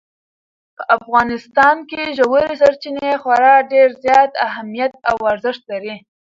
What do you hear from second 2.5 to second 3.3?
سرچینې